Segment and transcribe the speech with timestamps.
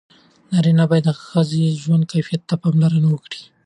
[0.51, 3.41] نارینه باید د ښځې د ژوند کیفیت ته پاملرنه وکړي.